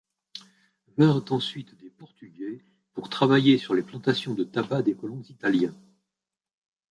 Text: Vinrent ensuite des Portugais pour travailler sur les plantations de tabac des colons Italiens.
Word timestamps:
Vinrent 0.97 1.25
ensuite 1.31 1.77
des 1.77 1.91
Portugais 1.91 2.65
pour 2.95 3.07
travailler 3.07 3.59
sur 3.59 3.75
les 3.75 3.83
plantations 3.83 4.33
de 4.33 4.43
tabac 4.43 4.81
des 4.81 4.95
colons 4.95 5.21
Italiens. 5.29 5.75